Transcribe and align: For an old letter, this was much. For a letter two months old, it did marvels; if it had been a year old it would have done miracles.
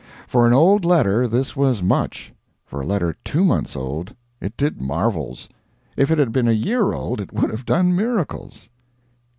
For 0.27 0.47
an 0.47 0.53
old 0.53 0.83
letter, 0.83 1.27
this 1.27 1.55
was 1.55 1.83
much. 1.83 2.33
For 2.65 2.81
a 2.81 2.85
letter 2.87 3.15
two 3.23 3.45
months 3.45 3.75
old, 3.75 4.15
it 4.39 4.57
did 4.57 4.81
marvels; 4.81 5.47
if 5.95 6.09
it 6.09 6.17
had 6.17 6.31
been 6.31 6.47
a 6.47 6.53
year 6.53 6.91
old 6.91 7.21
it 7.21 7.31
would 7.31 7.51
have 7.51 7.65
done 7.67 7.95
miracles. 7.95 8.71